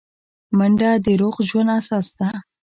[0.57, 2.29] منډه د روغ ژوند اساس ده